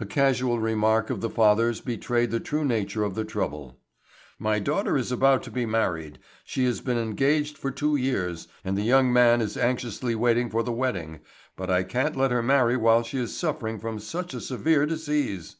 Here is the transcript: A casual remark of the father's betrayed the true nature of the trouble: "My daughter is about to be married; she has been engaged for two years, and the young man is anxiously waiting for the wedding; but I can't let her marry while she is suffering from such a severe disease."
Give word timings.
A 0.00 0.06
casual 0.06 0.58
remark 0.58 1.10
of 1.10 1.20
the 1.20 1.28
father's 1.28 1.82
betrayed 1.82 2.30
the 2.30 2.40
true 2.40 2.64
nature 2.64 3.04
of 3.04 3.14
the 3.14 3.26
trouble: 3.26 3.78
"My 4.38 4.58
daughter 4.58 4.96
is 4.96 5.12
about 5.12 5.42
to 5.42 5.50
be 5.50 5.66
married; 5.66 6.18
she 6.46 6.64
has 6.64 6.80
been 6.80 6.96
engaged 6.96 7.58
for 7.58 7.70
two 7.70 7.94
years, 7.94 8.48
and 8.64 8.78
the 8.78 8.82
young 8.82 9.12
man 9.12 9.42
is 9.42 9.54
anxiously 9.54 10.14
waiting 10.14 10.48
for 10.48 10.62
the 10.62 10.72
wedding; 10.72 11.20
but 11.56 11.68
I 11.68 11.82
can't 11.82 12.16
let 12.16 12.30
her 12.30 12.42
marry 12.42 12.78
while 12.78 13.02
she 13.02 13.18
is 13.18 13.36
suffering 13.36 13.78
from 13.78 13.98
such 13.98 14.32
a 14.32 14.40
severe 14.40 14.86
disease." 14.86 15.56